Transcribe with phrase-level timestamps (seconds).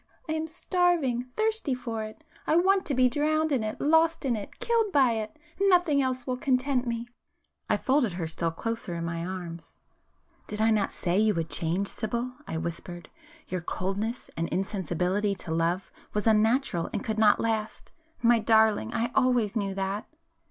[0.27, 2.23] I am starving, thirsting for it!
[2.47, 5.37] I want to be drowned in it, lost in it, killed by it!
[5.59, 7.07] Nothing else will content me!"
[7.69, 9.77] I folded her still closer in my arms.
[10.47, 15.51] [p 270]"Did I not say you would change, Sibyl?" I whispered—"Your coldness and insensibility to
[15.53, 20.07] love was unnatural and could not last,—my darling, I always knew that!"